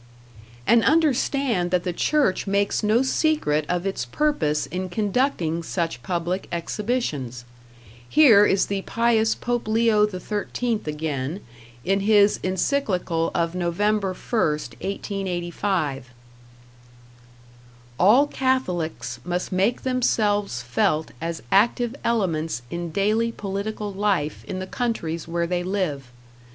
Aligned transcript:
And 0.65 0.83
understand 0.83 1.69
that 1.69 1.83
the 1.83 1.93
church 1.93 2.47
makes 2.47 2.81
no 2.81 3.03
secret 3.03 3.67
of 3.69 3.85
its 3.85 4.03
purpose 4.03 4.65
in 4.65 4.89
conducting 4.89 5.61
such 5.61 6.01
public 6.01 6.47
exhibitions. 6.51 7.45
Here 8.09 8.43
is 8.43 8.65
the 8.65 8.81
pious 8.81 9.35
Pope 9.35 9.67
Leo 9.67 10.07
XIII 10.09 10.81
again, 10.87 11.41
in 11.85 11.99
his 11.99 12.39
Encyclical 12.43 13.29
of 13.35 13.53
Nov. 13.53 13.77
1, 13.79 13.91
1885: 14.01 16.09
All 17.99 18.25
Catholics 18.25 19.19
must 19.23 19.51
make 19.51 19.83
themselves 19.83 20.63
felt 20.63 21.11
as 21.21 21.43
active 21.51 21.95
elements 22.03 22.63
in 22.71 22.89
daily 22.89 23.31
political 23.31 23.93
life 23.93 24.43
in 24.45 24.57
the 24.57 24.65
countries 24.65 25.27
where 25.27 25.45
they 25.45 25.61
live. 25.61 26.05